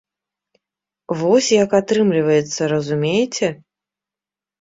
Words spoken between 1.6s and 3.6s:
як атрымліваецца, разумееце?